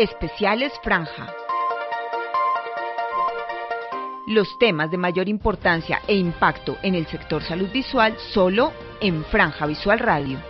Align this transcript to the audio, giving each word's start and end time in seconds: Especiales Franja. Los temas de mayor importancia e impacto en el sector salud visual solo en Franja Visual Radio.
Especiales 0.00 0.72
Franja. 0.82 1.26
Los 4.26 4.58
temas 4.58 4.90
de 4.90 4.96
mayor 4.96 5.28
importancia 5.28 6.00
e 6.06 6.16
impacto 6.16 6.78
en 6.82 6.94
el 6.94 7.06
sector 7.06 7.42
salud 7.42 7.68
visual 7.70 8.16
solo 8.32 8.72
en 9.02 9.22
Franja 9.26 9.66
Visual 9.66 9.98
Radio. 9.98 10.49